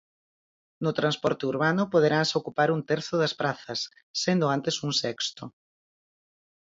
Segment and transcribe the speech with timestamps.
[0.85, 3.79] No transporte urbano poderanse ocupar un terzo das prazas,
[4.23, 5.43] sendo antes un sexto.